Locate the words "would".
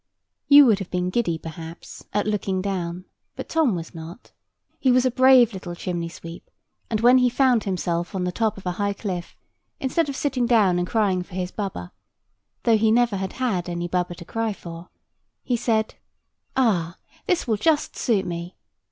0.65-0.79